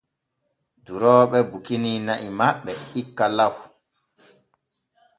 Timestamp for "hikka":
2.91-3.25